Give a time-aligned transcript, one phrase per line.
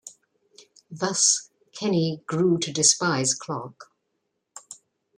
[0.89, 3.91] Thus, Kenny grew to despise Clark.